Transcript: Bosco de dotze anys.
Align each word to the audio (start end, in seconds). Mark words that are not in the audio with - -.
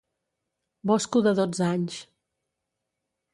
Bosco 0.91 1.21
de 1.27 1.33
dotze 1.41 1.67
anys. 1.67 1.99